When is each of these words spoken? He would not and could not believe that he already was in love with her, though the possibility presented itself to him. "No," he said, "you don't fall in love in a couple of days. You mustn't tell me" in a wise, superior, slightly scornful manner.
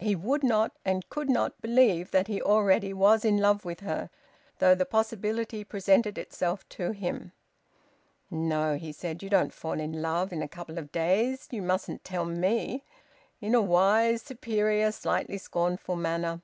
He 0.00 0.16
would 0.16 0.42
not 0.42 0.72
and 0.84 1.08
could 1.08 1.30
not 1.30 1.62
believe 1.62 2.10
that 2.10 2.26
he 2.26 2.42
already 2.42 2.92
was 2.92 3.24
in 3.24 3.38
love 3.38 3.64
with 3.64 3.78
her, 3.78 4.10
though 4.58 4.74
the 4.74 4.84
possibility 4.84 5.62
presented 5.62 6.18
itself 6.18 6.68
to 6.70 6.90
him. 6.90 7.30
"No," 8.28 8.74
he 8.74 8.90
said, 8.90 9.22
"you 9.22 9.30
don't 9.30 9.52
fall 9.54 9.78
in 9.78 10.02
love 10.02 10.32
in 10.32 10.42
a 10.42 10.48
couple 10.48 10.78
of 10.78 10.90
days. 10.90 11.46
You 11.52 11.62
mustn't 11.62 12.02
tell 12.02 12.24
me" 12.24 12.82
in 13.40 13.54
a 13.54 13.62
wise, 13.62 14.20
superior, 14.22 14.90
slightly 14.90 15.38
scornful 15.38 15.94
manner. 15.94 16.40